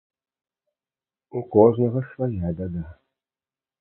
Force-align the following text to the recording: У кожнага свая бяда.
У 1.39 1.43
кожнага 1.57 1.99
свая 2.11 2.49
бяда. 2.63 2.87